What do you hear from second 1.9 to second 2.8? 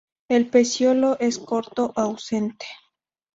o ausente.